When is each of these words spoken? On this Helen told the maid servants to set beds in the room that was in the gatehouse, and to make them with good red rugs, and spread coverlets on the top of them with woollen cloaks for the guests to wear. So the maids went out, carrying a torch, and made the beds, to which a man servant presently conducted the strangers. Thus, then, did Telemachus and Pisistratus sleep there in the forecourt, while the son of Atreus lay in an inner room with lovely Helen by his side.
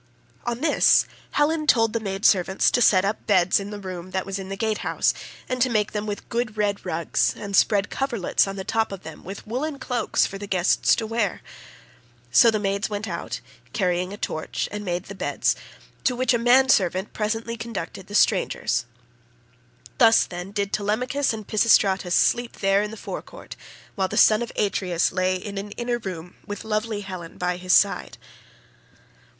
On 0.47 0.61
this 0.61 1.05
Helen 1.33 1.67
told 1.67 1.93
the 1.93 1.99
maid 1.99 2.25
servants 2.25 2.71
to 2.71 2.81
set 2.81 3.27
beds 3.27 3.59
in 3.59 3.69
the 3.69 3.77
room 3.79 4.09
that 4.09 4.25
was 4.25 4.39
in 4.39 4.49
the 4.49 4.57
gatehouse, 4.57 5.13
and 5.47 5.61
to 5.61 5.69
make 5.69 5.91
them 5.91 6.07
with 6.07 6.27
good 6.27 6.57
red 6.57 6.83
rugs, 6.87 7.35
and 7.37 7.55
spread 7.55 7.91
coverlets 7.91 8.47
on 8.47 8.55
the 8.55 8.63
top 8.63 8.91
of 8.91 9.03
them 9.03 9.23
with 9.23 9.45
woollen 9.45 9.77
cloaks 9.77 10.25
for 10.25 10.39
the 10.39 10.47
guests 10.47 10.95
to 10.95 11.05
wear. 11.05 11.43
So 12.31 12.49
the 12.49 12.57
maids 12.57 12.89
went 12.89 13.07
out, 13.07 13.41
carrying 13.73 14.11
a 14.11 14.17
torch, 14.17 14.67
and 14.71 14.83
made 14.83 15.03
the 15.03 15.13
beds, 15.13 15.55
to 16.05 16.15
which 16.15 16.33
a 16.33 16.39
man 16.39 16.67
servant 16.69 17.13
presently 17.13 17.55
conducted 17.55 18.07
the 18.07 18.15
strangers. 18.15 18.85
Thus, 19.99 20.25
then, 20.25 20.49
did 20.51 20.73
Telemachus 20.73 21.31
and 21.31 21.47
Pisistratus 21.47 22.15
sleep 22.15 22.53
there 22.53 22.81
in 22.81 22.89
the 22.89 22.97
forecourt, 22.97 23.55
while 23.93 24.07
the 24.07 24.17
son 24.17 24.41
of 24.41 24.51
Atreus 24.55 25.11
lay 25.11 25.35
in 25.35 25.59
an 25.59 25.69
inner 25.73 25.99
room 25.99 26.37
with 26.47 26.63
lovely 26.65 27.01
Helen 27.01 27.37
by 27.37 27.57
his 27.57 27.73
side. 27.73 28.17